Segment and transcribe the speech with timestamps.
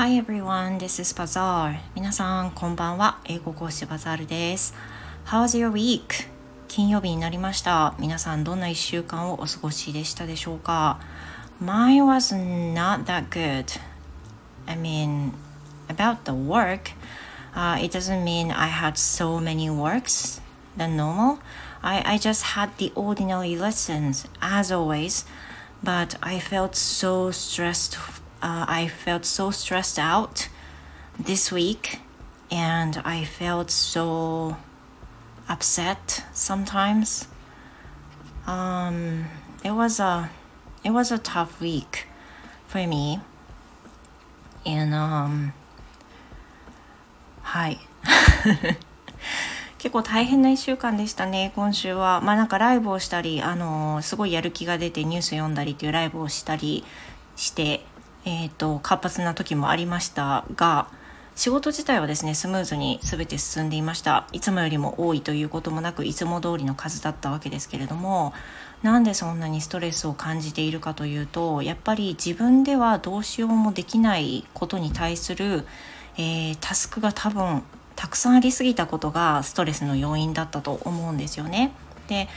[0.00, 1.78] Hi everyone, this is Bazaar.
[1.94, 3.18] 皆さん、こんばんは。
[3.24, 4.74] 英語講師バザールです。
[5.26, 6.28] How's your week?
[6.68, 7.94] 金曜日になりました。
[7.98, 11.00] 皆さん、どんな1週間をお過ごしでしたでしょうか
[11.60, 13.80] Mine was not that good.
[14.66, 15.32] I mean,
[15.88, 16.92] about the work,
[17.54, 20.40] uh, it doesn't mean I had so many works
[20.76, 21.38] than normal.
[21.82, 25.24] I, I just had the ordinary lessons, as always.
[25.82, 27.98] but I felt so stressed.
[28.41, 30.49] Uh, I felt so stressed out
[31.19, 31.99] this week,
[32.49, 34.57] and I felt so
[35.47, 37.27] upset sometimes.
[38.47, 39.25] Um,
[39.63, 40.29] it was a
[40.83, 42.07] it was a tough week
[42.67, 43.19] for me,
[44.65, 45.53] and um,
[47.43, 47.77] hi.
[49.77, 52.21] 結構大変な1週間でしたね、今週は。
[52.21, 56.83] まあなんかライブをしたり、あのー、すごいやる気が出てニュース読んだりっていうライブをしたり
[57.35, 57.83] して、
[58.25, 60.87] え、ー、と、活発な時もありましたが、
[61.35, 64.27] 仕事自体はですね、スムーズに全て進んでいました。
[64.31, 68.33] いつもよりも多いということもなく、いつも通りの数だったわけですけれども、
[68.83, 75.65] なんでそんなにストレスを感じているかというと、やっぱり自分ではどうしようもできないことに対する、
[76.17, 77.63] えー、タスクが多分
[77.95, 81.71] たくさんありすぎたことがストレスの要因だったと思うんですよね。
[82.11, 82.27] で、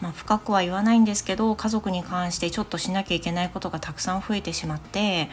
[0.00, 5.28] まあ、深くは言わないんですけど家族に関してちょっとしなきゃいけないことがたくさん増えてしまって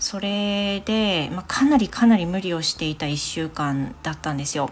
[0.00, 4.70] それで、まあ、かなりかなり無理をしていた1週間だったんですよ。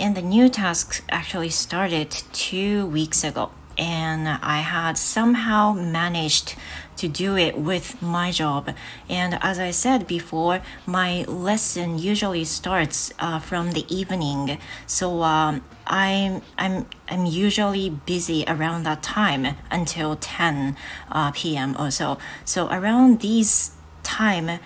[0.00, 3.50] And the new task actually started two weeks ago.
[3.77, 6.55] and I had somehow managed
[6.97, 8.73] to do it with my job.
[9.07, 15.63] And as I said before, my lesson usually starts uh, from the evening, so um,
[15.85, 20.75] I'm I'm I'm usually busy around that time until 10
[21.11, 21.75] uh, p.m.
[21.79, 22.17] or so.
[22.45, 23.71] So around these
[24.03, 24.59] time.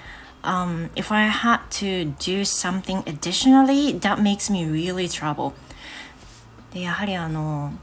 [0.43, 5.53] Um, if I had to do something additionally, that makes me really trouble.
[6.73, 7.73] でやはりあの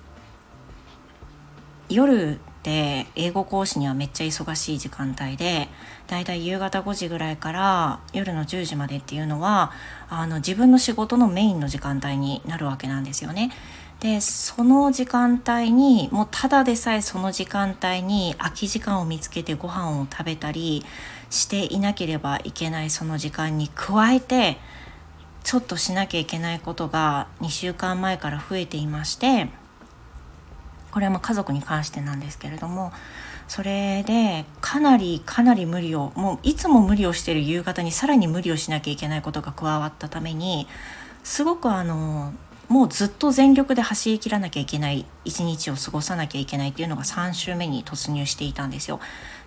[1.89, 5.67] 夜で英語講師にはめっちゃ忙しい時間帯で
[6.07, 9.71] だいたい夕方5時ぐらいから夜の10時までっていうのは
[10.09, 13.51] あの自分の仕事のメインの時間帯になるわけなんですよね。
[13.99, 20.83] でその時間帯にもうただでさえその時間帯に空き時間を見つけてご飯を食べたり
[21.29, 24.57] していなければいけないその時間に加えて
[25.43, 29.49] ちょっとしなきゃいけないことが2週間前から増えていまして
[30.93, 32.93] これはま家族に関してなんですけれども
[33.47, 40.67] それでかなりかなり無理をもういつも無理をしている夕方にさらに無理をしなきゃいけないことが加わったために
[41.23, 42.31] すごくあの
[42.69, 48.99] もうずっと全力で走りきらなきゃいけない一日を過ごさなきゃいけないっていうのが3週目に突入していたんですよ。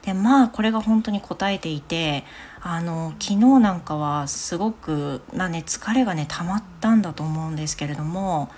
[0.02, 2.24] でまあこれが本当に応えていて
[2.60, 8.50] あの昨日なんかはすごく、まあね、疲れがね溜まったんだと思うんですけれども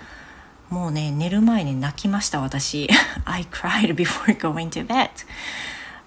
[0.69, 2.87] もうね、寝る前に泣きました、私。
[3.25, 5.09] I cried before going to bed.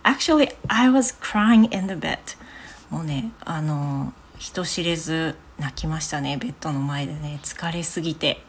[0.05, 2.19] Actually, I was crying in the bed.
[2.89, 7.41] もうね、あの、人知れず泣きましたね、ベッドの前でね。
[7.43, 8.45] 疲れすぎて。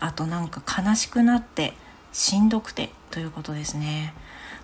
[0.00, 1.74] あとなんか悲しくなって、
[2.12, 4.14] しんどくてということですね。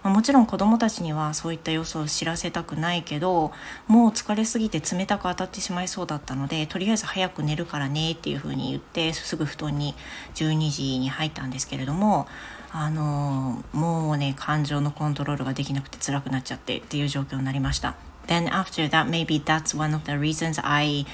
[0.02, 3.52] まあ、もちろん子どもたちにはそういった様子を知らせたくないけど
[3.86, 9.94] もう疲れすぎて冷たく当たってしまいそうだったのでとりあえず早く寝るからねっていうふうに言ってすぐ布団に
[10.34, 12.26] 12時に入ったんですけれども
[12.72, 17.96] あのもうね感情のコントロールができなくて辛くなっちゃってっていう状況になりました。
[18.26, 21.04] Then after that, maybe that's one of the reasons I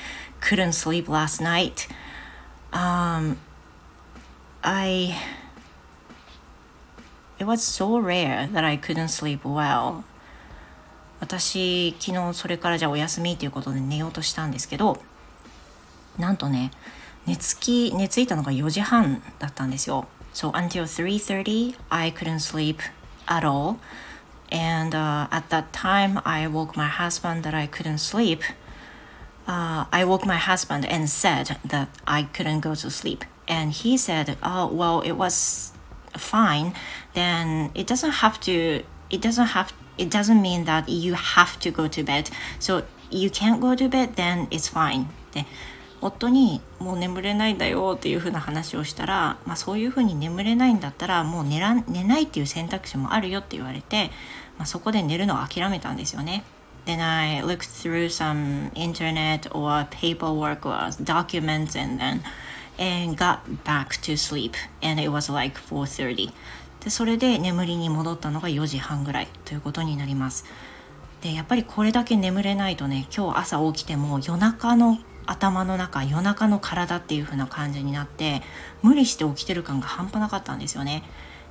[0.42, 1.88] couldn't sleep last night.
[2.72, 3.38] Um,
[4.60, 5.14] I
[7.38, 10.04] It was so rare that I couldn't sleep well.
[11.20, 15.02] 私、昨日それからじゃあお休みということで寝ようとしたんですけど、
[16.18, 16.70] なんとね、
[17.26, 20.06] 寝つき、寝ついたのが4時半だったんですよ。
[20.32, 22.78] So until 3.30, I couldn't sleep
[23.26, 23.76] at all.
[24.50, 28.42] And、uh, at that time, I woke my husband that I couldn't sleep.
[29.46, 33.24] Uh, I woke my husband and said that I couldn't go to sleep.
[33.48, 35.72] And he said, Oh, well, it was
[36.14, 36.72] fine,
[37.14, 41.70] then it doesn't have to, it doesn't have, it doesn't mean that you have to
[41.70, 42.30] go to bed.
[42.58, 45.06] So you can't go to bed, then it's fine.
[45.32, 45.46] で、
[46.00, 54.10] 夫にもう眠れないんだよっていうふうな話をしたら、まあ、そういうふうに眠れないんだったらもう寝ら寝ないっていう選択肢もあるよって言われて、
[54.58, 56.44] まあ、そこで寝るのを諦めたんですよね。
[56.86, 62.20] Then I looked through some internet or paperwork or documents and then
[62.78, 64.52] and got back to sleep
[64.82, 66.32] and it was like 4.30
[66.84, 70.44] でそれで眠りに戻ったのが4時半ぐらいということになります
[71.22, 78.42] でやっぱりこれだけ眠れないとね今日朝起きても夜中の頭の中夜中の体っていう風な感じになって
[78.82, 81.02] 無理して起きてる感が半端なかったんですよね。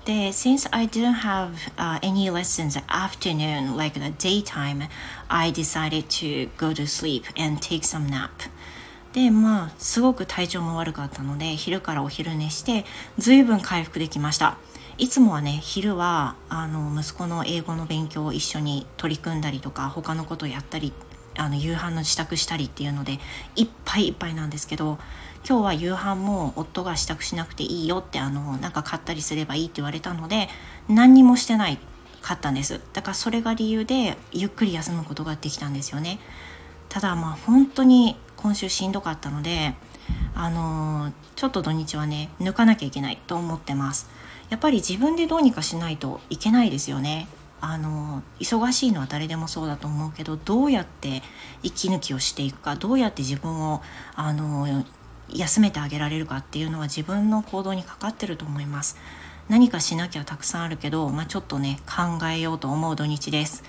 [0.05, 4.87] で、since I didn't have、uh, any lessons afternoon like the daytime,
[5.27, 8.29] I decided to go to sleep and take some nap.
[9.15, 12.83] で、まあ、すごく体調も悪かったので、昼からお昼寝して、
[13.17, 14.57] 随分回復できました。
[14.97, 20.93] いつもはね昼はあの息子の英語の勉強を一緒に取り組んだりとか他のことをやったり
[21.37, 23.19] あの夕飯の支度したりっていうので
[23.57, 24.97] いっぱいいっぱいなんですけど
[25.45, 30.47] 今日は夕飯も夫が支度しなくていいよってあのなんか買ったりすればいいって言われたので
[30.87, 31.77] 何にもしてない
[32.21, 36.19] かったんですだからそれが理由でゆっくり休むことができたんですよね
[36.87, 38.15] ただまあ本当に
[38.45, 39.73] 今週しんどかったので
[40.35, 44.07] あの、ちょっと土日はね抜かなきゃいけないと思ってます。
[44.51, 47.27] やっぱり自分でどうにかしないといけないですよね。
[47.59, 51.23] あの忙しいのは誰でもそうだと思うけどどうやって
[51.63, 53.81] 息抜きをしていくかどうやって自分を
[54.13, 54.85] あの
[55.29, 58.97] 休めてあげられるかっていうのは自分の行動にかかってると思います。
[59.49, 63.63] 何かしなきゃたくさんあるけど、まあ、ちょっとね考えようと思う土日です。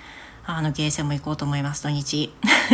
[0.49, 2.33] あのゲーセンも行こうと思います土日。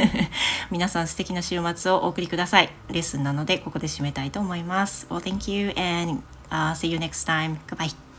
[0.69, 2.69] 皆さん素敵な週末をお送りください。
[2.89, 5.07] レッスンなのでここで締めたいと思います。
[5.09, 6.21] Well thank you and、
[6.51, 7.57] uh, see you next time.
[7.67, 8.12] Goodbye.